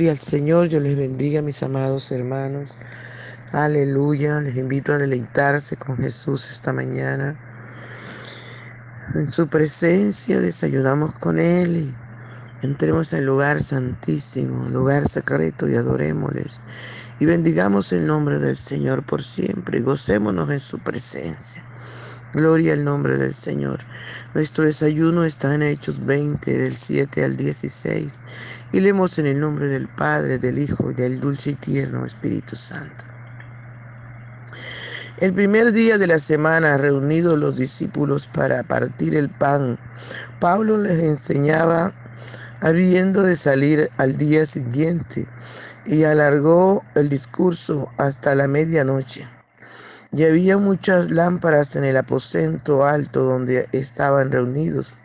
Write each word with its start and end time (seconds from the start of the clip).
Gloria 0.00 0.12
al 0.12 0.18
Señor, 0.18 0.68
yo 0.68 0.80
les 0.80 0.96
bendiga 0.96 1.42
mis 1.42 1.62
amados 1.62 2.10
hermanos. 2.10 2.80
Aleluya, 3.52 4.40
les 4.40 4.56
invito 4.56 4.94
a 4.94 4.96
deleitarse 4.96 5.76
con 5.76 5.98
Jesús 5.98 6.48
esta 6.48 6.72
mañana. 6.72 7.38
En 9.14 9.28
su 9.28 9.46
presencia 9.48 10.40
desayunamos 10.40 11.12
con 11.12 11.38
Él 11.38 11.76
y 11.76 12.66
entremos 12.66 13.12
al 13.12 13.26
lugar 13.26 13.60
santísimo, 13.60 14.70
lugar 14.70 15.06
secreto 15.06 15.68
y 15.68 15.76
adorémosles. 15.76 16.60
Y 17.18 17.26
bendigamos 17.26 17.92
el 17.92 18.06
nombre 18.06 18.38
del 18.38 18.56
Señor 18.56 19.04
por 19.04 19.22
siempre 19.22 19.80
y 19.80 19.82
gocémonos 19.82 20.48
en 20.48 20.60
su 20.60 20.78
presencia. 20.78 21.62
Gloria 22.32 22.74
al 22.74 22.84
nombre 22.84 23.16
del 23.16 23.34
Señor. 23.34 23.80
Nuestro 24.34 24.64
desayuno 24.64 25.24
está 25.24 25.52
en 25.52 25.62
Hechos 25.62 26.06
20, 26.06 26.58
del 26.58 26.76
7 26.76 27.24
al 27.24 27.36
16. 27.36 28.20
Y 28.72 28.80
leemos 28.80 29.18
en 29.18 29.26
el 29.26 29.40
nombre 29.40 29.66
del 29.66 29.88
Padre, 29.88 30.38
del 30.38 30.60
Hijo 30.60 30.92
y 30.92 30.94
del 30.94 31.18
dulce 31.18 31.50
y 31.50 31.54
tierno 31.54 32.06
Espíritu 32.06 32.54
Santo. 32.54 33.04
El 35.18 35.34
primer 35.34 35.72
día 35.72 35.98
de 35.98 36.06
la 36.06 36.20
semana, 36.20 36.78
reunidos 36.78 37.36
los 37.36 37.56
discípulos 37.58 38.28
para 38.32 38.62
partir 38.62 39.16
el 39.16 39.28
pan, 39.28 39.76
Pablo 40.38 40.78
les 40.78 41.00
enseñaba 41.00 41.92
habiendo 42.60 43.22
de 43.22 43.34
salir 43.34 43.90
al 43.96 44.16
día 44.16 44.46
siguiente 44.46 45.26
y 45.84 46.04
alargó 46.04 46.84
el 46.94 47.08
discurso 47.08 47.92
hasta 47.98 48.36
la 48.36 48.46
medianoche. 48.46 49.26
Y 50.12 50.24
había 50.24 50.58
muchas 50.58 51.10
lámparas 51.10 51.76
en 51.76 51.84
el 51.84 51.96
aposento 51.96 52.84
alto 52.84 53.22
donde 53.22 53.68
estaban 53.72 54.32
reunidos. 54.32 54.96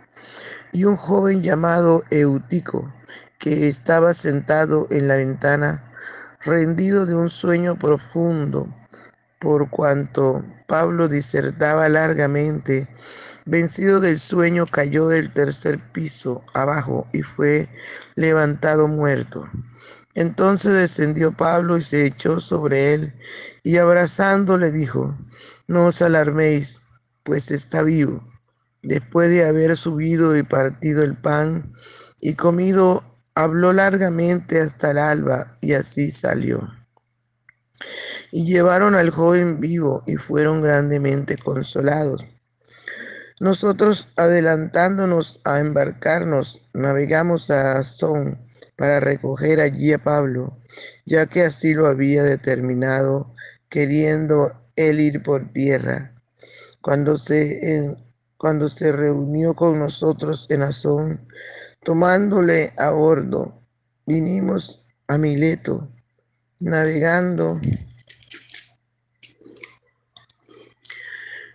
Y 0.72 0.86
un 0.86 0.96
joven 0.96 1.44
llamado 1.44 2.04
Eutico, 2.10 2.92
que 3.38 3.68
estaba 3.68 4.14
sentado 4.14 4.88
en 4.90 5.08
la 5.08 5.18
ventana, 5.18 5.94
rendido 6.42 7.06
de 7.06 7.16
un 7.16 7.30
sueño 7.30 7.78
profundo, 7.78 8.68
por 9.40 9.70
cuanto 9.70 10.44
Pablo 10.68 11.08
disertaba 11.08 11.88
largamente, 11.88 12.88
vencido 13.46 14.00
del 14.00 14.18
sueño, 14.18 14.66
cayó 14.66 15.08
del 15.08 15.32
tercer 15.32 15.80
piso 15.92 16.44
abajo 16.54 17.08
y 17.14 17.22
fue 17.22 17.70
levantado 18.16 18.88
muerto. 18.88 19.48
Entonces 20.16 20.72
descendió 20.72 21.34
Pablo 21.34 21.76
y 21.78 21.82
se 21.82 22.06
echó 22.06 22.40
sobre 22.40 22.94
él 22.94 23.14
y 23.64 23.78
abrazándole 23.78 24.72
dijo, 24.72 25.18
no 25.68 25.88
os 25.88 26.02
alarméis, 26.02 26.82
pues 27.24 27.52
está 27.52 27.84
vivo. 27.84 28.26
Después 28.82 29.30
de 29.30 29.46
haber 29.46 29.76
subido 29.76 30.36
y 30.38 30.44
partido 30.44 31.04
el 31.04 31.18
pan 31.18 31.74
y 32.22 32.36
comido, 32.36 33.04
habló 33.36 33.74
largamente 33.74 34.62
hasta 34.62 34.92
el 34.92 35.00
alba 35.00 35.58
y 35.60 35.74
así 35.74 36.10
salió. 36.10 36.62
Y 38.32 38.46
llevaron 38.46 38.96
al 38.96 39.10
joven 39.10 39.60
vivo 39.60 40.04
y 40.08 40.16
fueron 40.16 40.62
grandemente 40.62 41.38
consolados. 41.38 42.26
Nosotros, 43.42 44.08
adelantándonos 44.16 45.42
a 45.44 45.60
embarcarnos, 45.60 46.62
navegamos 46.74 47.52
a 47.52 47.80
Azón 47.80 48.45
para 48.76 49.00
recoger 49.00 49.60
allí 49.62 49.94
a 49.94 50.02
Pablo, 50.02 50.60
ya 51.06 51.28
que 51.28 51.44
así 51.44 51.74
lo 51.74 51.88
había 51.88 52.24
determinado, 52.24 53.34
queriendo 53.70 54.52
él 54.76 55.00
ir 55.00 55.24
por 55.24 55.52
tierra. 55.52 56.14
Cuando 56.82 57.18
se, 57.18 57.96
cuando 58.38 58.70
se 58.70 58.92
reunió 58.92 59.54
con 59.54 59.80
nosotros 59.80 60.48
en 60.50 60.62
Azón, 60.62 61.28
tomándole 61.82 62.74
a 62.78 62.92
bordo, 62.92 63.64
vinimos 64.06 64.86
a 65.08 65.18
Mileto, 65.18 65.92
navegando 66.60 67.60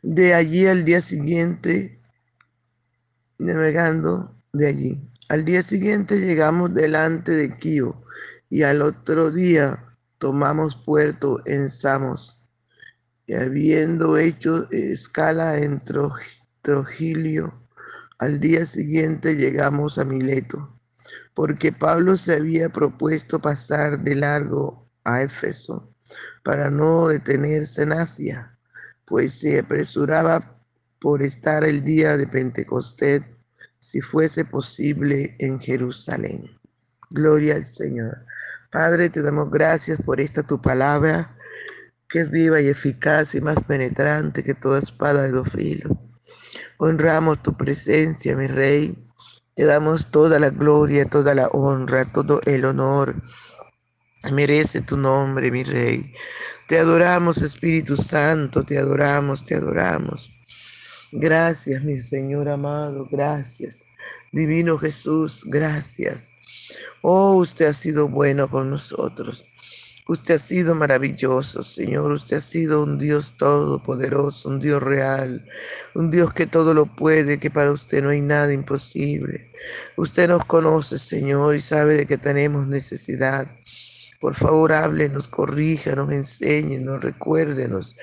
de 0.03 0.35
allí 0.35 0.67
al 0.67 0.85
día 0.85 1.01
siguiente, 1.01 1.99
navegando 3.39 4.37
de 4.53 4.67
allí. 4.69 5.11
Al 5.31 5.45
día 5.45 5.63
siguiente 5.63 6.19
llegamos 6.19 6.75
delante 6.75 7.31
de 7.31 7.51
Kio 7.51 8.03
y 8.49 8.65
al 8.65 8.83
otro 8.83 9.31
día 9.31 9.97
tomamos 10.19 10.77
puerto 10.85 11.41
en 11.47 11.71
Samos. 11.71 12.49
Y 13.27 13.35
habiendo 13.35 14.19
hecho 14.19 14.69
escala 14.73 15.59
en 15.59 15.81
Trogilio, 16.63 17.65
al 18.19 18.41
día 18.41 18.67
siguiente 18.67 19.37
llegamos 19.37 19.99
a 19.99 20.05
Mileto, 20.05 20.81
porque 21.33 21.71
Pablo 21.71 22.17
se 22.17 22.35
había 22.35 22.69
propuesto 22.69 23.41
pasar 23.41 24.03
de 24.03 24.17
largo 24.17 24.91
a 25.05 25.23
Éfeso 25.23 25.95
para 26.43 26.71
no 26.71 27.07
detenerse 27.07 27.85
en 27.85 27.93
Asia, 27.93 28.59
pues 29.05 29.33
se 29.33 29.61
apresuraba 29.61 30.61
por 30.99 31.23
estar 31.23 31.63
el 31.63 31.83
día 31.85 32.17
de 32.17 32.27
Pentecostés 32.27 33.23
si 33.81 34.01
fuese 34.01 34.45
posible 34.45 35.35
en 35.39 35.59
Jerusalén. 35.59 36.43
Gloria 37.11 37.57
al 37.57 37.65
Señor. 37.65 38.25
Padre, 38.71 39.11
te 39.11 39.23
damos 39.23 39.51
gracias 39.51 40.01
por 40.01 40.21
esta 40.21 40.45
tu 40.45 40.63
palabra, 40.63 41.37
que 42.09 42.21
es 42.21 42.31
viva 42.31 42.61
y 42.61 42.69
eficaz 42.69 43.35
y 43.35 43.41
más 43.41 43.59
penetrante 43.65 44.45
que 44.45 44.55
toda 44.55 44.79
espada 44.79 45.23
de 45.23 45.31
dos. 45.33 45.49
Honramos 46.79 47.43
tu 47.43 47.57
presencia, 47.57 48.37
mi 48.37 48.47
Rey. 48.47 48.97
Te 49.57 49.65
damos 49.65 50.11
toda 50.11 50.39
la 50.39 50.51
gloria, 50.51 51.05
toda 51.07 51.35
la 51.35 51.49
honra, 51.49 52.05
todo 52.05 52.41
el 52.47 52.65
honor. 52.65 53.17
Merece 54.31 54.83
tu 54.83 54.97
nombre, 54.97 55.51
mi 55.51 55.65
Rey. 55.65 56.13
Te 56.69 56.79
adoramos, 56.79 57.43
Espíritu 57.43 57.97
Santo, 57.97 58.63
te 58.65 58.79
adoramos, 58.79 59.45
te 59.45 59.57
adoramos. 59.57 60.31
Gracias, 61.13 61.83
mi 61.83 61.99
Señor 61.99 62.49
amado, 62.49 63.09
gracias. 63.11 63.85
Divino 64.31 64.79
Jesús, 64.79 65.43
gracias. 65.45 66.31
Oh, 67.03 67.35
usted 67.35 67.67
ha 67.67 67.73
sido 67.73 68.09
bueno 68.09 68.49
con 68.49 68.71
nosotros. 68.71 69.45
Usted 70.07 70.35
ha 70.35 70.39
sido 70.39 70.75
maravilloso, 70.75 71.63
Señor. 71.63 72.13
Usted 72.13 72.37
ha 72.37 72.41
sido 72.41 72.83
un 72.83 72.99
Dios 72.99 73.35
todopoderoso, 73.37 74.49
un 74.49 74.61
Dios 74.61 74.83
real, 74.83 75.45
un 75.95 76.11
Dios 76.11 76.33
que 76.33 76.47
todo 76.47 76.75
lo 76.75 76.87
puede, 76.87 77.39
que 77.39 77.51
para 77.51 77.73
usted 77.73 78.03
no 78.03 78.11
hay 78.11 78.21
nada 78.21 78.53
imposible. 78.53 79.53
Usted 79.97 80.29
nos 80.29 80.45
conoce, 80.45 80.99
Señor, 80.99 81.55
y 81.57 81.61
sabe 81.61 81.97
de 81.97 82.07
que 82.07 82.19
tenemos 82.19 82.67
necesidad. 82.67 83.60
Por 84.21 84.35
favor, 84.35 84.71
háblenos, 84.71 85.29
corríjanos, 85.29 86.13
enséñenos, 86.13 87.01
recuérdenos 87.01 87.97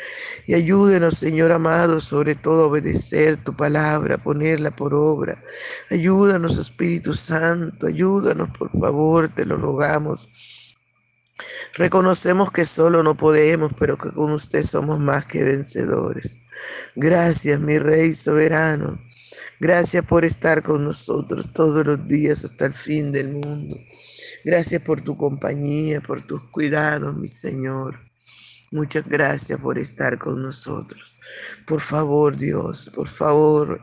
y 0.48 0.56
ayúdenos, 0.56 1.20
Señor 1.20 1.52
amado, 1.52 2.02
sobre 2.02 2.34
todo 2.34 2.64
a 2.64 2.68
obedecer 2.68 3.44
tu 3.44 3.56
palabra, 3.56 4.18
ponerla 4.18 4.76
por 4.76 4.96
obra. 4.96 5.44
Ayúdanos, 5.92 6.58
Espíritu 6.58 7.14
Santo, 7.14 7.86
ayúdanos, 7.86 8.50
por 8.58 8.72
favor, 8.72 9.30
te 9.30 9.46
lo 9.46 9.58
rogamos. 9.58 10.28
Reconocemos 11.76 12.52
que 12.52 12.66
solo 12.66 13.04
no 13.04 13.14
podemos, 13.14 13.72
pero 13.78 13.96
que 13.96 14.10
con 14.10 14.32
usted 14.32 14.64
somos 14.64 15.00
más 15.00 15.28
que 15.28 15.44
vencedores. 15.44 16.40
Gracias, 16.96 17.60
mi 17.60 17.78
Rey 17.78 18.12
soberano. 18.14 19.00
Gracias 19.60 20.04
por 20.04 20.26
estar 20.26 20.64
con 20.64 20.84
nosotros 20.84 21.54
todos 21.54 21.86
los 21.86 22.08
días 22.08 22.44
hasta 22.44 22.66
el 22.66 22.74
fin 22.74 23.12
del 23.12 23.36
mundo. 23.36 23.78
Gracias 24.44 24.82
por 24.82 25.02
tu 25.02 25.16
compañía, 25.16 26.02
por 26.02 26.26
tus 26.26 26.44
cuidados, 26.46 27.16
mi 27.16 27.28
Señor. 27.28 28.00
Muchas 28.72 29.08
gracias 29.08 29.60
por 29.60 29.78
estar 29.78 30.18
con 30.18 30.42
nosotros. 30.42 31.16
Por 31.66 31.80
favor, 31.80 32.36
Dios, 32.36 32.92
por 32.94 33.08
favor, 33.08 33.82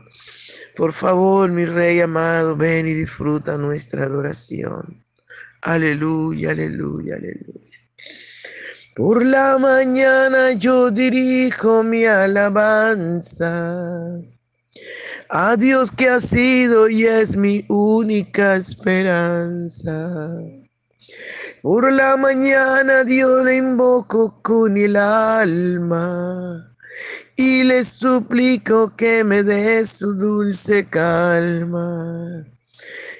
por 0.75 0.93
favor, 0.93 1.49
mi 1.49 1.65
Rey 1.65 2.01
amado, 2.01 2.55
ven 2.55 2.87
y 2.87 2.93
disfruta 2.93 3.57
nuestra 3.57 4.03
adoración. 4.05 5.03
Aleluya, 5.61 6.51
aleluya, 6.51 7.15
aleluya. 7.15 7.79
Por 8.95 9.25
la 9.25 9.57
mañana 9.57 10.53
yo 10.53 10.91
dirijo 10.91 11.83
mi 11.83 12.05
alabanza 12.05 13.51
a 15.29 15.55
Dios 15.55 15.91
que 15.91 16.09
ha 16.09 16.21
sido 16.21 16.89
y 16.89 17.05
es 17.05 17.35
mi 17.35 17.65
única 17.69 18.55
esperanza. 18.55 20.09
Por 21.61 21.91
la 21.91 22.17
mañana 22.17 23.03
Dios 23.03 23.45
le 23.45 23.57
invoco 23.57 24.41
con 24.41 24.77
el 24.77 24.95
alma 24.95 26.75
y 27.35 27.63
le 27.63 27.83
suplico 27.83 28.95
que 28.95 29.23
me 29.23 29.43
dé 29.43 29.85
su 29.85 30.13
dulce 30.13 30.87
calma. 30.89 32.45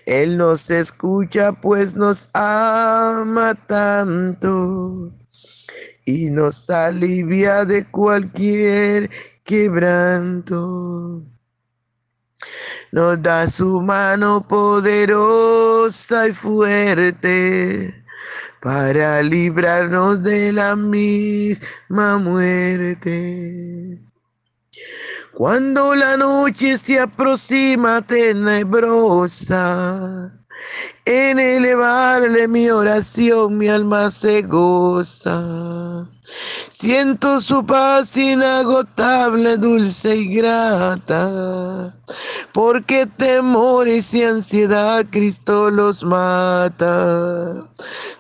Él 0.06 0.38
nos 0.38 0.70
escucha 0.70 1.54
pues 1.54 1.96
nos 1.96 2.30
ama 2.34 3.56
tanto 3.68 5.12
y 6.06 6.30
nos 6.30 6.70
alivia 6.70 7.66
de 7.66 7.86
cualquier 7.90 9.10
quebranto 9.44 11.24
nos 12.92 13.22
da 13.22 13.50
su 13.50 13.82
mano 13.82 14.48
poderosa 14.48 16.28
y 16.28 16.34
fuerte 16.34 18.06
para 18.62 19.22
librarnos 19.22 20.24
de 20.24 20.52
la 20.52 20.76
misma 20.76 22.18
muerte. 22.18 24.00
Cuando 25.32 25.94
la 25.94 26.16
noche 26.18 26.78
se 26.78 27.00
aproxima 27.00 28.02
tenebrosa, 28.02 29.60
en 31.06 31.40
elevarle 31.40 32.48
mi 32.48 32.70
oración 32.70 33.58
mi 33.58 33.68
alma 33.68 34.10
se 34.10 34.42
goza. 34.42 36.08
Siento 36.70 37.40
su 37.40 37.66
paz 37.66 38.18
inagotable, 38.18 39.58
dulce 39.58 40.18
y 40.18 40.36
grata, 40.36 41.96
porque 42.52 43.06
temores 43.06 44.14
y 44.14 44.24
ansiedad 44.24 45.06
Cristo 45.12 45.70
los 45.70 46.04
mata. 46.04 47.68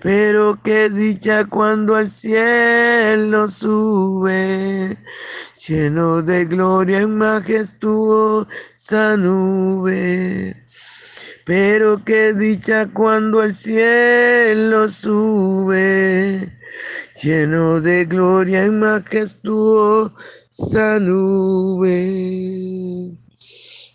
Pero 0.00 0.58
qué 0.62 0.90
dicha 0.90 1.44
cuando 1.46 1.96
al 1.96 2.08
cielo 2.08 3.48
sube, 3.48 4.98
lleno 5.66 6.20
de 6.22 6.44
gloria 6.44 6.98
en 7.00 7.16
majestuosa 7.16 8.46
nube. 9.16 10.56
Pero 11.46 12.02
qué 12.04 12.32
dicha 12.34 12.88
cuando 12.92 13.40
al 13.40 13.54
cielo 13.54 14.88
sube, 14.88 16.52
lleno 17.22 17.80
de 17.80 18.04
gloria 18.04 18.64
en 18.64 18.80
majestuosa 18.80 20.14
nube. 21.00 22.44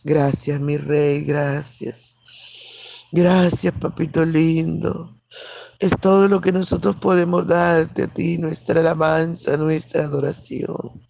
Gracias, 0.04 0.60
mi 0.60 0.78
rey, 0.78 1.24
gracias. 1.24 2.16
Gracias, 3.12 3.74
papito 3.80 4.24
lindo. 4.26 5.19
Es 5.80 5.92
todo 6.00 6.28
lo 6.28 6.42
que 6.42 6.52
nosotros 6.52 6.96
podemos 6.98 7.48
darte 7.48 8.04
a 8.04 8.08
ti, 8.08 8.38
nuestra 8.38 8.81
alabanza, 8.81 9.58
nuestra 9.58 10.04
adoración. 10.04 11.02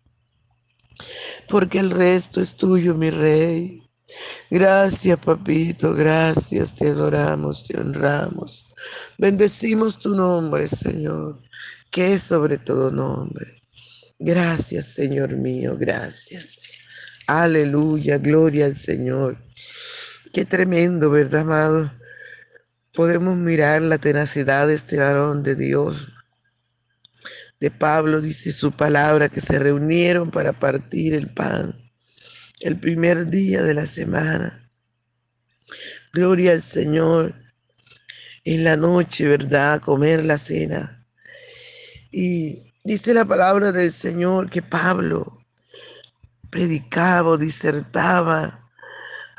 Porque 1.47 1.79
el 1.79 1.91
resto 1.91 2.41
es 2.41 2.55
tuyo, 2.55 2.95
mi 2.95 3.09
rey. 3.09 3.83
Gracias, 4.49 5.19
papito, 5.19 5.93
gracias, 5.93 6.73
te 6.73 6.89
adoramos, 6.89 7.65
te 7.67 7.79
honramos. 7.79 8.73
Bendecimos 9.17 9.99
tu 9.99 10.15
nombre, 10.15 10.67
Señor, 10.67 11.39
que 11.91 12.13
es 12.13 12.23
sobre 12.23 12.57
todo 12.57 12.91
nombre. 12.91 13.45
Gracias, 14.17 14.87
Señor 14.87 15.35
mío, 15.35 15.77
gracias. 15.77 16.59
Aleluya, 17.27 18.17
gloria 18.17 18.65
al 18.65 18.75
Señor. 18.75 19.37
Qué 20.33 20.45
tremendo, 20.45 21.09
¿verdad, 21.09 21.41
amado? 21.41 21.98
Podemos 22.99 23.37
mirar 23.37 23.81
la 23.81 23.97
tenacidad 23.97 24.67
de 24.67 24.73
este 24.73 24.97
varón 24.97 25.41
de 25.41 25.55
Dios. 25.55 26.09
De 27.61 27.71
Pablo 27.71 28.19
dice 28.19 28.51
su 28.51 28.73
palabra 28.73 29.29
que 29.29 29.39
se 29.39 29.57
reunieron 29.57 30.29
para 30.29 30.51
partir 30.51 31.13
el 31.13 31.33
pan 31.33 31.81
el 32.59 32.77
primer 32.77 33.27
día 33.27 33.63
de 33.63 33.73
la 33.73 33.85
semana. 33.85 34.69
Gloria 36.11 36.51
al 36.51 36.61
Señor. 36.61 37.33
En 38.43 38.65
la 38.65 38.75
noche, 38.75 39.29
¿verdad? 39.29 39.79
Comer 39.79 40.25
la 40.25 40.37
cena. 40.37 41.07
Y 42.11 42.73
dice 42.83 43.13
la 43.13 43.23
palabra 43.23 43.71
del 43.71 43.93
Señor 43.93 44.49
que 44.49 44.61
Pablo 44.61 45.45
predicaba, 46.49 47.37
disertaba 47.37 48.68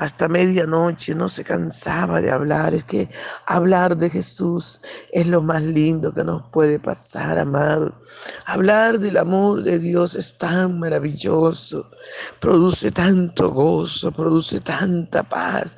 hasta 0.01 0.27
medianoche, 0.27 1.13
no 1.13 1.29
se 1.29 1.43
cansaba 1.43 2.21
de 2.21 2.31
hablar. 2.31 2.73
Es 2.73 2.85
que 2.85 3.07
hablar 3.45 3.95
de 3.95 4.09
Jesús 4.09 4.81
es 5.11 5.27
lo 5.27 5.43
más 5.43 5.61
lindo 5.61 6.11
que 6.11 6.23
nos 6.23 6.49
puede 6.49 6.79
pasar, 6.79 7.37
amado. 7.37 8.01
Hablar 8.47 8.97
del 8.97 9.17
amor 9.17 9.61
de 9.61 9.77
Dios 9.77 10.15
es 10.15 10.35
tan 10.39 10.79
maravilloso, 10.79 11.91
produce 12.39 12.89
tanto 12.89 13.51
gozo, 13.51 14.11
produce 14.11 14.59
tanta 14.59 15.21
paz. 15.21 15.77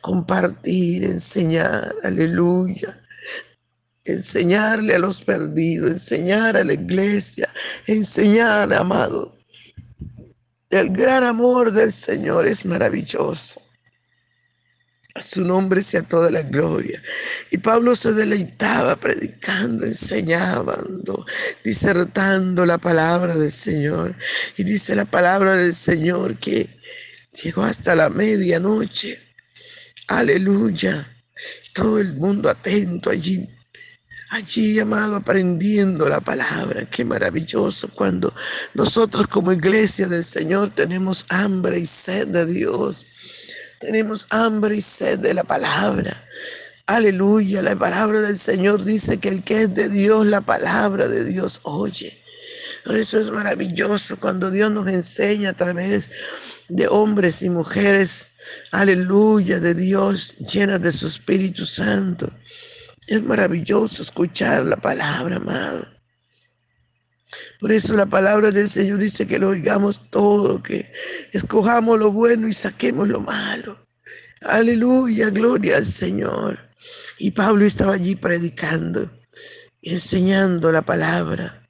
Compartir, 0.00 1.04
enseñar, 1.04 1.94
aleluya 2.02 3.02
enseñarle 4.06 4.94
a 4.94 4.98
los 4.98 5.20
perdidos, 5.20 5.90
enseñar 5.90 6.56
a 6.56 6.64
la 6.64 6.72
iglesia, 6.72 7.46
enseñar, 7.86 8.72
amado, 8.72 9.37
el 10.70 10.90
gran 10.90 11.24
amor 11.24 11.72
del 11.72 11.92
Señor 11.92 12.46
es 12.46 12.64
maravilloso. 12.66 13.62
A 15.14 15.22
su 15.22 15.40
nombre 15.40 15.82
sea 15.82 16.02
toda 16.02 16.30
la 16.30 16.42
gloria. 16.42 17.02
Y 17.50 17.58
Pablo 17.58 17.96
se 17.96 18.12
deleitaba 18.12 18.94
predicando, 18.96 19.84
enseñando, 19.84 21.26
disertando 21.64 22.66
la 22.66 22.78
palabra 22.78 23.34
del 23.34 23.50
Señor. 23.50 24.14
Y 24.56 24.64
dice 24.64 24.94
la 24.94 25.06
palabra 25.06 25.54
del 25.54 25.74
Señor 25.74 26.38
que 26.38 26.68
llegó 27.42 27.62
hasta 27.62 27.94
la 27.94 28.10
medianoche. 28.10 29.20
Aleluya. 30.08 31.08
Todo 31.72 31.98
el 31.98 32.14
mundo 32.14 32.48
atento 32.48 33.10
allí 33.10 33.48
allí, 34.30 34.78
amado, 34.78 35.16
aprendiendo 35.16 36.08
la 36.08 36.20
palabra. 36.20 36.86
Qué 36.86 37.04
maravilloso 37.04 37.88
cuando 37.88 38.32
nosotros 38.74 39.28
como 39.28 39.52
iglesia 39.52 40.06
del 40.06 40.24
Señor 40.24 40.70
tenemos 40.70 41.26
hambre 41.28 41.78
y 41.78 41.86
sed 41.86 42.28
de 42.28 42.46
Dios. 42.46 43.06
Tenemos 43.80 44.26
hambre 44.30 44.76
y 44.76 44.80
sed 44.80 45.18
de 45.18 45.34
la 45.34 45.44
palabra. 45.44 46.24
Aleluya, 46.86 47.62
la 47.62 47.76
palabra 47.76 48.22
del 48.22 48.38
Señor 48.38 48.84
dice 48.84 49.18
que 49.18 49.28
el 49.28 49.42
que 49.42 49.62
es 49.62 49.74
de 49.74 49.88
Dios, 49.88 50.26
la 50.26 50.40
palabra 50.40 51.06
de 51.06 51.24
Dios 51.24 51.60
oye. 51.64 52.18
Por 52.84 52.96
eso 52.96 53.20
es 53.20 53.30
maravilloso 53.30 54.18
cuando 54.18 54.50
Dios 54.50 54.70
nos 54.70 54.88
enseña 54.88 55.50
a 55.50 55.52
través 55.52 56.08
de 56.68 56.88
hombres 56.88 57.42
y 57.42 57.50
mujeres, 57.50 58.30
aleluya, 58.72 59.60
de 59.60 59.74
Dios, 59.74 60.36
llenas 60.38 60.80
de 60.80 60.92
su 60.92 61.06
Espíritu 61.06 61.66
Santo. 61.66 62.30
Es 63.08 63.22
maravilloso 63.22 64.02
escuchar 64.02 64.66
la 64.66 64.76
palabra, 64.76 65.36
amado. 65.36 65.86
Por 67.58 67.72
eso 67.72 67.94
la 67.94 68.04
palabra 68.04 68.50
del 68.50 68.68
Señor 68.68 68.98
dice 68.98 69.26
que 69.26 69.38
lo 69.38 69.48
oigamos 69.48 70.10
todo, 70.10 70.62
que 70.62 70.92
escojamos 71.32 71.98
lo 71.98 72.12
bueno 72.12 72.46
y 72.48 72.52
saquemos 72.52 73.08
lo 73.08 73.20
malo. 73.20 73.82
Aleluya, 74.42 75.30
gloria 75.30 75.78
al 75.78 75.86
Señor. 75.86 76.58
Y 77.18 77.30
Pablo 77.30 77.64
estaba 77.64 77.94
allí 77.94 78.14
predicando, 78.14 79.10
enseñando 79.80 80.70
la 80.70 80.82
palabra. 80.82 81.66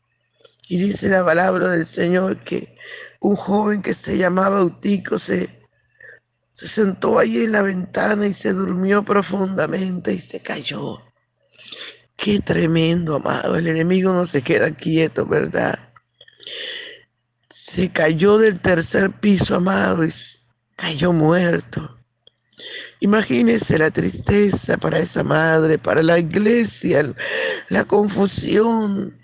Y 0.68 0.78
dice 0.78 1.08
la 1.08 1.24
palabra 1.24 1.70
del 1.70 1.86
Señor 1.86 2.42
que 2.42 2.76
un 3.20 3.36
joven 3.36 3.80
que 3.80 3.94
se 3.94 4.18
llamaba 4.18 4.58
Eutico 4.58 5.20
se, 5.20 5.68
se 6.50 6.66
sentó 6.66 7.20
allí 7.20 7.44
en 7.44 7.52
la 7.52 7.62
ventana 7.62 8.26
y 8.26 8.32
se 8.32 8.52
durmió 8.52 9.04
profundamente 9.04 10.12
y 10.12 10.18
se 10.18 10.40
cayó. 10.40 11.07
Qué 12.18 12.40
tremendo, 12.40 13.14
amado. 13.14 13.54
El 13.54 13.68
enemigo 13.68 14.12
no 14.12 14.26
se 14.26 14.42
queda 14.42 14.72
quieto, 14.72 15.24
¿verdad? 15.24 15.78
Se 17.48 17.92
cayó 17.92 18.38
del 18.38 18.58
tercer 18.58 19.12
piso, 19.20 19.54
amado, 19.54 20.04
y 20.04 20.10
cayó 20.74 21.12
muerto. 21.12 21.96
Imagínese 22.98 23.78
la 23.78 23.92
tristeza 23.92 24.76
para 24.76 24.98
esa 24.98 25.22
madre, 25.22 25.78
para 25.78 26.02
la 26.02 26.18
iglesia, 26.18 27.14
la 27.68 27.84
confusión, 27.84 29.16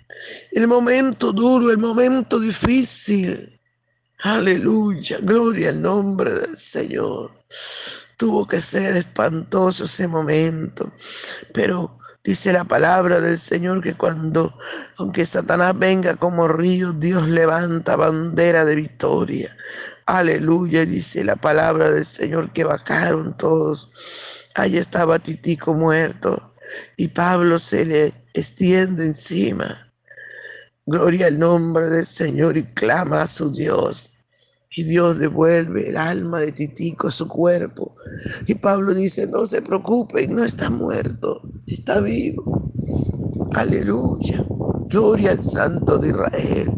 el 0.53 0.65
momento 0.65 1.33
duro, 1.33 1.71
el 1.71 1.77
momento 1.77 2.39
difícil. 2.39 3.59
Aleluya, 4.19 5.19
gloria 5.21 5.67
al 5.71 5.81
nombre 5.81 6.33
del 6.33 6.55
Señor. 6.55 7.43
Tuvo 8.15 8.47
que 8.47 8.61
ser 8.61 8.95
espantoso 8.95 9.83
ese 9.83 10.07
momento, 10.07 10.93
pero 11.53 11.99
dice 12.25 12.51
la 12.51 12.65
palabra 12.65 13.21
del 13.21 13.37
Señor 13.37 13.81
que 13.81 13.93
cuando, 13.93 14.57
aunque 14.97 15.25
Satanás 15.25 15.77
venga 15.77 16.15
como 16.15 16.47
río, 16.47 16.91
Dios 16.91 17.29
levanta 17.29 17.95
bandera 17.95 18.65
de 18.65 18.75
victoria. 18.75 19.55
Aleluya, 20.07 20.85
dice 20.85 21.23
la 21.23 21.35
palabra 21.35 21.91
del 21.91 22.03
Señor 22.03 22.51
que 22.51 22.63
bajaron 22.63 23.37
todos. 23.37 23.91
Allí 24.55 24.77
estaba 24.77 25.19
Titico 25.19 25.73
muerto 25.73 26.53
y 26.97 27.07
Pablo 27.09 27.59
se 27.59 27.85
le 27.85 28.13
extiende 28.33 29.05
encima. 29.05 29.93
Gloria 30.85 31.27
al 31.27 31.39
nombre 31.39 31.87
del 31.89 32.05
Señor 32.05 32.57
y 32.57 32.63
clama 32.63 33.23
a 33.23 33.27
su 33.27 33.51
Dios. 33.51 34.11
Y 34.77 34.83
Dios 34.83 35.19
devuelve 35.19 35.89
el 35.89 35.97
alma 35.97 36.39
de 36.39 36.51
Titico 36.51 37.07
a 37.07 37.11
su 37.11 37.27
cuerpo. 37.27 37.95
Y 38.45 38.55
Pablo 38.55 38.93
dice, 38.93 39.25
no 39.25 39.47
se 39.47 39.61
preocupen, 39.61 40.35
no 40.35 40.43
está 40.43 40.69
muerto, 40.69 41.41
está 41.67 41.99
vivo. 41.99 42.71
Aleluya. 43.53 44.45
Gloria 44.89 45.31
al 45.31 45.41
Santo 45.41 45.97
de 45.97 46.09
Israel. 46.09 46.71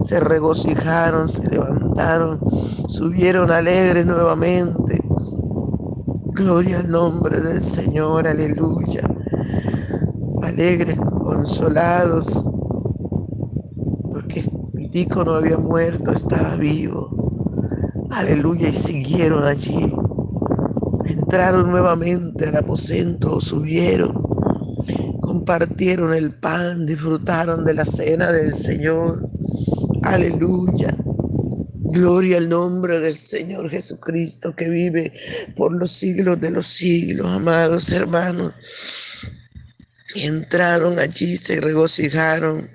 Se 0.00 0.20
regocijaron, 0.20 1.28
se 1.28 1.46
levantaron, 1.50 2.40
subieron 2.88 3.50
alegres 3.50 4.06
nuevamente. 4.06 5.02
Gloria 6.32 6.80
al 6.80 6.90
nombre 6.90 7.40
del 7.40 7.60
Señor, 7.60 8.26
aleluya. 8.26 9.02
Alegres, 10.42 10.98
consolados, 10.98 12.46
porque 14.10 14.50
Pitico 14.74 15.22
no 15.24 15.34
había 15.34 15.58
muerto, 15.58 16.12
estaba 16.12 16.56
vivo. 16.56 18.08
Aleluya, 18.10 18.68
y 18.68 18.72
siguieron 18.72 19.44
allí. 19.44 19.94
Entraron 21.04 21.70
nuevamente 21.70 22.48
al 22.48 22.56
aposento, 22.56 23.40
subieron 23.40 24.29
compartieron 25.30 26.12
el 26.12 26.34
pan, 26.34 26.86
disfrutaron 26.86 27.64
de 27.64 27.72
la 27.72 27.84
cena 27.84 28.32
del 28.32 28.52
Señor. 28.52 29.30
Aleluya. 30.02 30.92
Gloria 31.92 32.38
al 32.38 32.48
nombre 32.48 32.98
del 32.98 33.14
Señor 33.14 33.70
Jesucristo 33.70 34.56
que 34.56 34.68
vive 34.68 35.12
por 35.54 35.72
los 35.72 35.92
siglos 35.92 36.40
de 36.40 36.50
los 36.50 36.66
siglos, 36.66 37.32
amados 37.32 37.92
hermanos. 37.92 38.54
Entraron 40.16 40.98
allí, 40.98 41.36
se 41.36 41.60
regocijaron, 41.60 42.68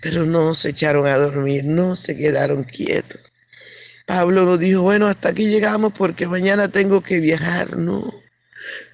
pero 0.00 0.24
no 0.24 0.54
se 0.54 0.70
echaron 0.70 1.06
a 1.06 1.18
dormir, 1.18 1.66
no 1.66 1.96
se 1.96 2.16
quedaron 2.16 2.64
quietos. 2.64 3.20
Pablo 4.06 4.46
nos 4.46 4.58
dijo, 4.58 4.80
bueno, 4.80 5.06
hasta 5.06 5.28
aquí 5.28 5.44
llegamos 5.48 5.92
porque 5.92 6.26
mañana 6.26 6.68
tengo 6.68 7.02
que 7.02 7.20
viajar, 7.20 7.76
no. 7.76 8.10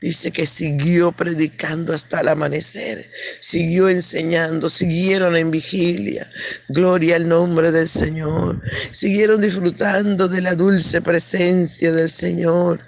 Dice 0.00 0.30
que 0.30 0.46
siguió 0.46 1.12
predicando 1.12 1.92
hasta 1.92 2.20
el 2.20 2.28
amanecer, 2.28 3.10
siguió 3.40 3.88
enseñando, 3.88 4.70
siguieron 4.70 5.36
en 5.36 5.50
vigilia. 5.50 6.30
Gloria 6.68 7.16
al 7.16 7.28
nombre 7.28 7.72
del 7.72 7.88
Señor. 7.88 8.62
Siguieron 8.92 9.40
disfrutando 9.40 10.28
de 10.28 10.40
la 10.40 10.54
dulce 10.54 11.02
presencia 11.02 11.92
del 11.92 12.10
Señor 12.10 12.80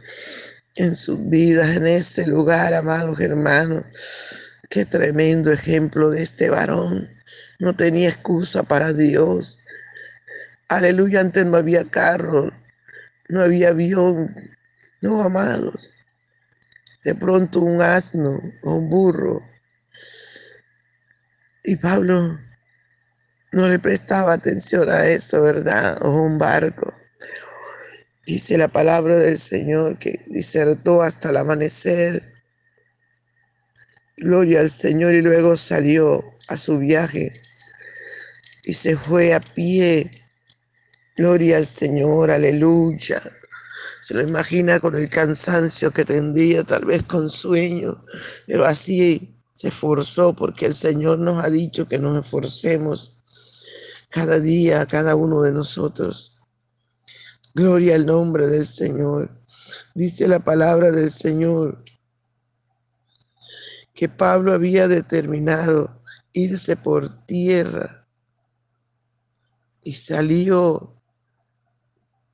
en 0.76 0.94
sus 0.94 1.18
vidas, 1.28 1.76
en 1.76 1.86
ese 1.86 2.26
lugar, 2.26 2.74
amados 2.74 3.18
hermanos. 3.20 3.84
Qué 4.68 4.84
tremendo 4.84 5.50
ejemplo 5.50 6.10
de 6.10 6.22
este 6.22 6.48
varón. 6.48 7.10
No 7.58 7.74
tenía 7.74 8.08
excusa 8.08 8.62
para 8.62 8.92
Dios. 8.92 9.58
Aleluya, 10.68 11.20
antes 11.20 11.44
no 11.44 11.56
había 11.56 11.84
carro, 11.84 12.52
no 13.28 13.40
había 13.40 13.70
avión. 13.70 14.32
No, 15.00 15.22
amados 15.22 15.92
de 17.04 17.14
pronto 17.14 17.60
un 17.60 17.80
asno 17.80 18.40
o 18.62 18.74
un 18.74 18.90
burro. 18.90 19.40
Y 21.64 21.76
Pablo 21.76 22.38
no 23.52 23.68
le 23.68 23.78
prestaba 23.78 24.32
atención 24.32 24.90
a 24.90 25.06
eso, 25.06 25.42
¿verdad? 25.42 25.98
O 26.02 26.22
un 26.22 26.38
barco. 26.38 26.94
Dice 28.26 28.56
la 28.58 28.68
palabra 28.68 29.18
del 29.18 29.38
Señor 29.38 29.98
que 29.98 30.22
disertó 30.26 31.02
hasta 31.02 31.30
el 31.30 31.36
amanecer. 31.36 32.34
Gloria 34.16 34.60
al 34.60 34.70
Señor 34.70 35.14
y 35.14 35.22
luego 35.22 35.56
salió 35.56 36.22
a 36.48 36.56
su 36.56 36.78
viaje 36.78 37.32
y 38.64 38.74
se 38.74 38.96
fue 38.96 39.34
a 39.34 39.40
pie. 39.40 40.10
Gloria 41.16 41.56
al 41.56 41.66
Señor, 41.66 42.30
aleluya. 42.30 43.20
Se 44.02 44.14
lo 44.14 44.22
imagina 44.22 44.80
con 44.80 44.94
el 44.94 45.08
cansancio 45.08 45.90
que 45.90 46.04
tendría, 46.04 46.64
tal 46.64 46.84
vez 46.84 47.02
con 47.02 47.28
sueño, 47.28 48.02
pero 48.46 48.64
así 48.64 49.36
se 49.52 49.68
esforzó 49.68 50.34
porque 50.34 50.66
el 50.66 50.74
Señor 50.74 51.18
nos 51.18 51.44
ha 51.44 51.50
dicho 51.50 51.86
que 51.86 51.98
nos 51.98 52.18
esforcemos 52.18 53.18
cada 54.08 54.40
día, 54.40 54.86
cada 54.86 55.14
uno 55.14 55.42
de 55.42 55.52
nosotros. 55.52 56.38
Gloria 57.54 57.96
al 57.96 58.06
nombre 58.06 58.46
del 58.46 58.66
Señor. 58.66 59.30
Dice 59.94 60.28
la 60.28 60.40
palabra 60.40 60.90
del 60.90 61.10
Señor 61.10 61.84
que 63.92 64.08
Pablo 64.08 64.52
había 64.54 64.88
determinado 64.88 66.02
irse 66.32 66.76
por 66.76 67.26
tierra 67.26 68.08
y 69.82 69.92
salió, 69.94 71.02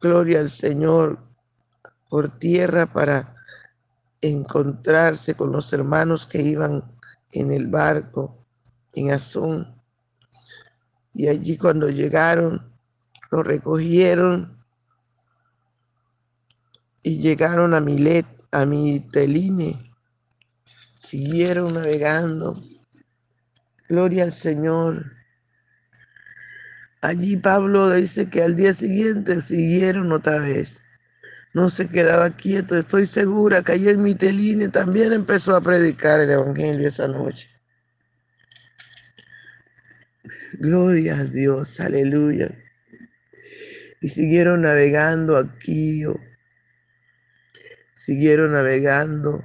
gloria 0.00 0.40
al 0.40 0.50
Señor, 0.50 1.26
por 2.08 2.38
tierra 2.38 2.86
para 2.92 3.34
encontrarse 4.20 5.34
con 5.34 5.52
los 5.52 5.72
hermanos 5.72 6.26
que 6.26 6.42
iban 6.42 6.82
en 7.32 7.50
el 7.50 7.66
barco 7.66 8.46
en 8.92 9.12
Azón. 9.12 9.80
Y 11.12 11.28
allí 11.28 11.56
cuando 11.56 11.88
llegaron, 11.88 12.72
lo 13.30 13.42
recogieron 13.42 14.56
y 17.02 17.18
llegaron 17.18 17.74
a 17.74 17.80
Milet, 17.80 18.26
a 18.52 18.66
Miteline. 18.66 19.94
Siguieron 20.64 21.74
navegando. 21.74 22.60
Gloria 23.88 24.24
al 24.24 24.32
Señor. 24.32 25.04
Allí 27.00 27.36
Pablo 27.36 27.90
dice 27.90 28.28
que 28.28 28.42
al 28.42 28.56
día 28.56 28.74
siguiente 28.74 29.40
siguieron 29.40 30.10
otra 30.10 30.40
vez 30.40 30.82
no 31.56 31.70
se 31.70 31.88
quedaba 31.88 32.36
quieto. 32.36 32.76
Estoy 32.76 33.06
segura 33.06 33.62
que 33.62 33.72
ayer 33.72 33.96
Miteline 33.96 34.70
también 34.70 35.14
empezó 35.14 35.56
a 35.56 35.62
predicar 35.62 36.20
el 36.20 36.28
Evangelio 36.28 36.86
esa 36.86 37.08
noche. 37.08 37.48
Gloria 40.58 41.20
a 41.20 41.24
Dios, 41.24 41.80
aleluya. 41.80 42.54
Y 44.02 44.08
siguieron 44.10 44.60
navegando 44.60 45.38
aquí, 45.38 46.04
siguieron 47.94 48.52
navegando 48.52 49.42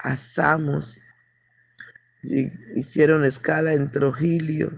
a 0.00 0.16
Samos, 0.16 1.00
y 2.24 2.50
hicieron 2.74 3.24
escala 3.24 3.72
en 3.72 3.88
Trujillo. 3.88 4.72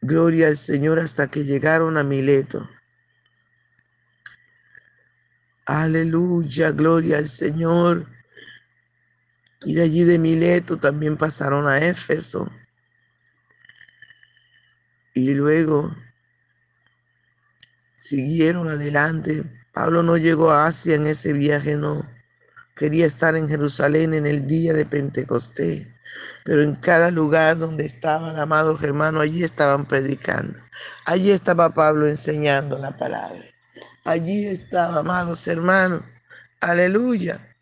Gloria 0.00 0.48
al 0.48 0.56
Señor 0.56 1.00
hasta 1.00 1.30
que 1.30 1.44
llegaron 1.44 1.98
a 1.98 2.02
Mileto. 2.02 2.66
Aleluya, 5.70 6.72
gloria 6.72 7.18
al 7.18 7.28
Señor. 7.28 8.08
Y 9.62 9.74
de 9.74 9.82
allí 9.82 10.02
de 10.02 10.18
Mileto 10.18 10.78
también 10.78 11.16
pasaron 11.16 11.68
a 11.68 11.78
Éfeso. 11.78 12.50
y 15.14 15.32
luego 15.34 15.94
siguieron 17.96 18.68
adelante. 18.68 19.44
Pablo 19.72 20.02
no 20.02 20.16
llegó 20.16 20.50
a 20.50 20.66
Asia 20.66 20.96
en 20.96 21.06
ese 21.06 21.32
viaje, 21.32 21.76
no. 21.76 22.04
Quería 22.74 23.06
estar 23.06 23.36
en 23.36 23.48
Jerusalén 23.48 24.12
en 24.14 24.26
el 24.26 24.48
día 24.48 24.72
de 24.72 24.86
Pentecostés, 24.86 25.86
pero 26.44 26.64
en 26.64 26.74
cada 26.74 27.12
lugar 27.12 27.58
donde 27.58 27.84
estaban, 27.84 28.36
amados 28.40 28.82
hermanos, 28.82 29.22
allí 29.22 29.44
estaban 29.44 29.84
predicando. 29.86 30.58
Allí 31.04 31.30
estaba 31.30 31.72
Pablo 31.74 32.08
enseñando 32.08 32.76
la 32.76 32.96
palabra. 32.96 33.44
Allí 34.04 34.46
estaba, 34.46 35.00
amados 35.00 35.46
hermanos, 35.46 36.02
aleluya, 36.60 37.54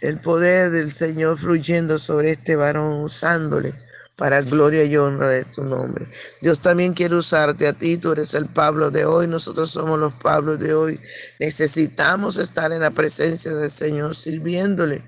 el 0.00 0.20
poder 0.20 0.70
del 0.70 0.92
Señor 0.92 1.38
fluyendo 1.38 1.98
sobre 1.98 2.32
este 2.32 2.56
varón, 2.56 3.02
usándole 3.02 3.74
para 4.16 4.40
gloria 4.40 4.82
y 4.84 4.96
honra 4.96 5.28
de 5.28 5.44
tu 5.44 5.62
nombre. 5.62 6.06
Dios 6.40 6.60
también 6.60 6.94
quiere 6.94 7.14
usarte 7.14 7.68
a 7.68 7.72
ti, 7.72 7.98
tú 7.98 8.12
eres 8.12 8.34
el 8.34 8.46
Pablo 8.46 8.90
de 8.90 9.04
hoy, 9.04 9.28
nosotros 9.28 9.70
somos 9.70 9.98
los 9.98 10.14
Pablos 10.14 10.58
de 10.58 10.74
hoy. 10.74 11.00
Necesitamos 11.38 12.38
estar 12.38 12.72
en 12.72 12.80
la 12.80 12.90
presencia 12.90 13.54
del 13.54 13.70
Señor, 13.70 14.16
sirviéndole, 14.16 15.02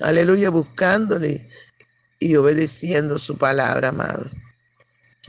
aleluya, 0.00 0.50
buscándole 0.50 1.48
y 2.18 2.36
obedeciendo 2.36 3.18
su 3.18 3.36
palabra, 3.38 3.88
amados. 3.88 4.36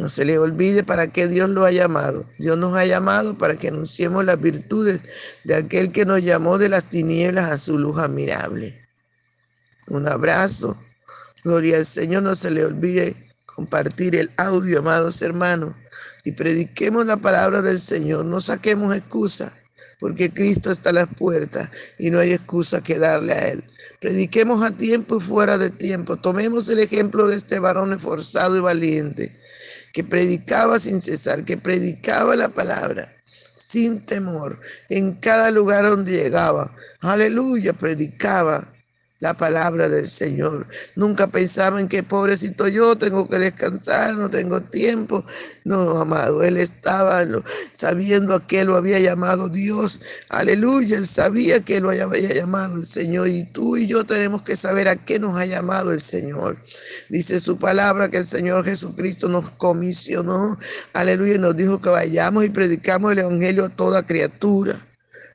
No 0.01 0.10
se 0.10 0.25
le 0.25 0.39
olvide 0.39 0.84
para 0.84 1.08
qué 1.08 1.27
Dios 1.27 1.50
lo 1.50 1.63
ha 1.63 1.72
llamado. 1.72 2.25
Dios 2.39 2.58
nos 2.58 2.75
ha 2.75 2.86
llamado 2.86 3.38
para 3.38 3.55
que 3.55 3.67
anunciemos 3.67 4.25
las 4.25 4.39
virtudes 4.39 5.01
de 5.43 5.55
aquel 5.55 5.91
que 5.91 6.05
nos 6.05 6.24
llamó 6.24 6.58
de 6.58 6.70
las 6.70 6.89
tinieblas 6.89 7.51
a 7.51 7.58
su 7.58 7.77
luz 7.77 8.00
admirable. 8.00 8.77
Un 9.88 10.08
abrazo 10.08 10.77
Gloria 11.43 11.77
al 11.77 11.86
Señor, 11.88 12.22
no 12.22 12.36
se 12.36 12.51
le 12.51 12.63
olvide 12.63 13.15
compartir 13.46 14.15
el 14.15 14.31
audio, 14.38 14.79
amados 14.79 15.22
hermanos, 15.24 15.74
y 16.24 16.34
prediquemos 16.34 17.05
la 17.05 17.17
palabra 17.17 17.63
del 17.63 17.79
Señor. 17.79 18.25
No 18.25 18.41
saquemos 18.41 18.96
excusa, 18.96 19.51
porque 20.00 20.31
Cristo 20.31 20.70
está 20.70 20.91
a 20.91 20.93
las 20.93 21.08
puertas 21.08 21.70
y 21.98 22.12
no 22.12 22.20
hay 22.20 22.31
excusa 22.31 22.84
que 22.84 23.00
darle 23.00 23.34
a 23.34 23.48
Él. 23.50 23.63
Prediquemos 24.00 24.63
a 24.63 24.72
tiempo 24.72 25.17
y 25.17 25.22
fuera 25.22 25.58
de 25.58 25.72
tiempo. 25.72 26.17
Tomemos 26.17 26.70
el 26.70 26.79
ejemplo 26.79 27.27
de 27.27 27.38
este 27.38 27.58
varón 27.58 27.93
esforzado 27.93 28.55
y 28.55 28.60
valiente, 28.62 29.36
que 29.93 30.03
predicaba 30.03 30.79
sin 30.79 31.01
cesar, 31.01 31.45
que 31.45 31.57
predicaba 31.57 32.36
la 32.36 32.50
palabra 32.50 33.07
sin 33.62 34.01
temor 34.01 34.60
en 34.89 35.13
cada 35.13 35.51
lugar 35.51 35.86
donde 35.86 36.12
llegaba. 36.12 36.74
Aleluya, 37.01 37.74
predicaba 37.74 38.70
la 39.21 39.35
palabra 39.35 39.87
del 39.87 40.07
Señor. 40.07 40.67
Nunca 40.95 41.27
pensaban 41.27 41.87
que 41.87 42.03
pobrecito 42.03 42.67
yo 42.67 42.97
tengo 42.97 43.29
que 43.29 43.37
descansar, 43.37 44.15
no 44.15 44.29
tengo 44.29 44.61
tiempo. 44.61 45.23
No, 45.63 45.99
amado, 45.99 46.43
él 46.43 46.57
estaba 46.57 47.23
sabiendo 47.71 48.33
a 48.33 48.45
qué 48.45 48.65
lo 48.65 48.75
había 48.75 48.99
llamado 48.99 49.47
Dios. 49.47 50.01
Aleluya, 50.29 50.97
él 50.97 51.07
sabía 51.07 51.61
que 51.61 51.79
lo 51.79 51.91
había 51.91 52.33
llamado 52.33 52.77
el 52.77 52.85
Señor 52.85 53.29
y 53.29 53.45
tú 53.45 53.77
y 53.77 53.85
yo 53.85 54.03
tenemos 54.03 54.41
que 54.41 54.55
saber 54.55 54.87
a 54.87 54.95
qué 54.95 55.19
nos 55.19 55.37
ha 55.37 55.45
llamado 55.45 55.91
el 55.91 56.01
Señor. 56.01 56.57
Dice 57.07 57.39
su 57.39 57.57
palabra 57.57 58.09
que 58.09 58.17
el 58.17 58.25
Señor 58.25 58.65
Jesucristo 58.65 59.29
nos 59.29 59.51
comisionó. 59.51 60.57
Aleluya, 60.93 61.37
nos 61.37 61.55
dijo 61.55 61.79
que 61.79 61.89
vayamos 61.89 62.43
y 62.43 62.49
predicamos 62.49 63.11
el 63.11 63.19
Evangelio 63.19 63.65
a 63.65 63.69
toda 63.69 64.03
criatura 64.03 64.81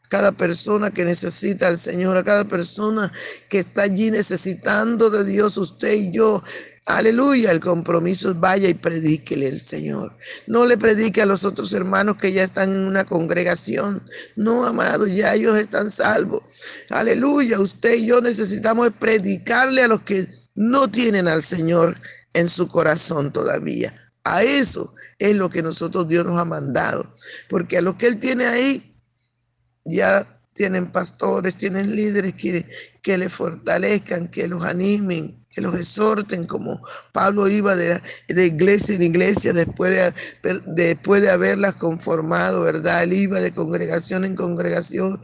cada 0.09 0.33
persona 0.33 0.91
que 0.91 1.05
necesita 1.05 1.69
al 1.69 1.79
Señor, 1.79 2.17
a 2.17 2.25
cada 2.25 2.45
persona 2.45 3.13
que 3.49 3.59
está 3.59 3.83
allí 3.83 4.11
necesitando 4.11 5.11
de 5.11 5.25
Dios, 5.25 5.57
usted 5.57 5.95
y 5.95 6.11
yo. 6.11 6.43
Aleluya, 6.87 7.51
el 7.51 7.59
compromiso 7.59 8.31
es 8.31 8.39
vaya 8.39 8.69
y 8.69 8.75
predíquele 8.75 9.49
el 9.49 9.61
Señor. 9.61 10.17
No 10.47 10.67
le 10.67 10.79
predique 10.79 11.21
a 11.21 11.27
los 11.27 11.45
otros 11.45 11.73
hermanos 11.73 12.17
que 12.17 12.31
ya 12.31 12.45
están 12.45 12.71
en 12.71 12.87
una 12.87 13.05
congregación. 13.05 14.01
No, 14.37 14.65
amado, 14.65 15.09
ya 15.09 15.35
ellos 15.35 15.59
están 15.59 15.91
salvos. 15.91 16.43
Aleluya, 16.91 17.59
usted 17.59 17.95
y 17.97 18.07
yo 18.07 18.21
necesitamos 18.21 18.91
predicarle 19.01 19.83
a 19.83 19.89
los 19.89 20.03
que 20.03 20.29
no 20.55 20.89
tienen 20.89 21.27
al 21.27 21.43
Señor 21.43 21.97
en 22.35 22.49
su 22.49 22.69
corazón 22.69 23.33
todavía. 23.33 23.93
A 24.23 24.43
eso 24.43 24.95
es 25.19 25.37
lo 25.37 25.51
que 25.51 25.63
nosotros 25.63 26.07
Dios 26.07 26.25
nos 26.25 26.39
ha 26.39 26.45
mandado. 26.45 27.13
Porque 27.49 27.79
a 27.79 27.83
los 27.83 27.97
que 27.97 28.07
Él 28.07 28.19
tiene 28.19 28.47
ahí, 28.47 28.96
ya 29.87 30.27
tienen 30.53 30.87
pastores, 30.87 31.57
tienen 31.57 31.95
líderes 31.95 32.33
que, 32.35 32.65
que 33.03 33.19
les 33.19 33.33
fortalezcan, 33.33 34.29
que 34.29 34.49
los 34.49 34.65
animen, 34.65 35.47
que 35.51 35.61
los 35.61 35.75
exhorten, 35.75 36.47
como 36.47 36.81
Pablo 37.13 37.47
iba 37.49 37.77
de, 37.77 38.01
de 38.29 38.47
iglesia 38.47 38.95
en 38.95 39.03
iglesia 39.03 39.53
después 39.53 39.93
de, 40.43 40.61
después 40.67 41.23
de 41.23 41.31
haberlas 41.31 41.75
conformado, 41.75 42.63
¿verdad? 42.63 43.05
Él 43.05 43.13
iba 43.13 43.41
de 43.41 43.53
congregación 43.53 44.25
en 44.25 44.35
congregación 44.35 45.21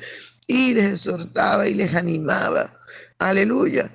y 0.46 0.74
les 0.74 0.92
exhortaba 0.92 1.66
y 1.66 1.74
les 1.74 1.94
animaba. 1.94 2.78
Aleluya. 3.18 3.90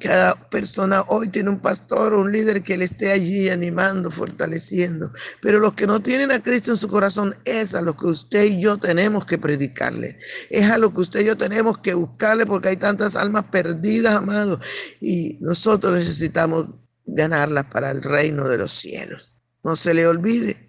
Cada 0.00 0.34
persona 0.50 1.04
hoy 1.06 1.28
tiene 1.28 1.50
un 1.50 1.60
pastor 1.60 2.12
o 2.12 2.20
un 2.20 2.32
líder 2.32 2.64
que 2.64 2.76
le 2.76 2.86
esté 2.86 3.12
allí 3.12 3.48
animando, 3.48 4.10
fortaleciendo. 4.10 5.12
Pero 5.40 5.60
los 5.60 5.74
que 5.74 5.86
no 5.86 6.00
tienen 6.00 6.32
a 6.32 6.42
Cristo 6.42 6.72
en 6.72 6.76
su 6.76 6.88
corazón 6.88 7.36
es 7.44 7.72
a 7.74 7.82
los 7.82 7.96
que 7.96 8.06
usted 8.06 8.44
y 8.46 8.60
yo 8.60 8.78
tenemos 8.78 9.26
que 9.26 9.38
predicarle. 9.38 10.18
Es 10.50 10.68
a 10.70 10.78
lo 10.78 10.92
que 10.92 11.02
usted 11.02 11.20
y 11.20 11.26
yo 11.26 11.36
tenemos 11.36 11.78
que 11.78 11.94
buscarle 11.94 12.46
porque 12.46 12.70
hay 12.70 12.76
tantas 12.76 13.14
almas 13.14 13.44
perdidas, 13.44 14.16
amados. 14.16 14.58
Y 15.00 15.38
nosotros 15.40 15.94
necesitamos 15.94 16.66
ganarlas 17.04 17.66
para 17.66 17.92
el 17.92 18.02
reino 18.02 18.48
de 18.48 18.58
los 18.58 18.72
cielos. 18.72 19.38
No 19.62 19.76
se 19.76 19.94
le 19.94 20.06
olvide. 20.08 20.65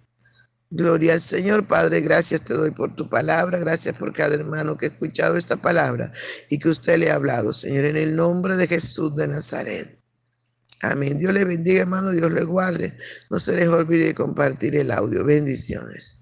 Gloria 0.70 1.14
al 1.14 1.20
Señor, 1.20 1.66
Padre, 1.66 2.02
gracias 2.02 2.42
te 2.42 2.52
doy 2.52 2.70
por 2.72 2.94
tu 2.94 3.08
palabra, 3.08 3.58
gracias 3.58 3.98
por 3.98 4.12
cada 4.12 4.34
hermano 4.34 4.76
que 4.76 4.84
ha 4.84 4.88
escuchado 4.90 5.38
esta 5.38 5.56
palabra 5.56 6.12
y 6.50 6.58
que 6.58 6.68
usted 6.68 6.98
le 6.98 7.10
ha 7.10 7.14
hablado, 7.14 7.54
Señor, 7.54 7.86
en 7.86 7.96
el 7.96 8.14
nombre 8.14 8.54
de 8.56 8.66
Jesús 8.66 9.16
de 9.16 9.28
Nazaret. 9.28 9.98
Amén. 10.82 11.18
Dios 11.18 11.32
le 11.32 11.44
bendiga, 11.44 11.82
hermano, 11.82 12.10
Dios 12.10 12.30
le 12.30 12.44
guarde. 12.44 12.96
No 13.30 13.40
se 13.40 13.52
les 13.56 13.66
olvide 13.68 14.14
compartir 14.14 14.76
el 14.76 14.90
audio. 14.90 15.24
Bendiciones. 15.24 16.17